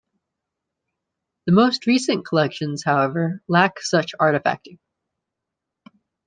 [1.45, 4.79] The most recent collections, however, lack such artifacting.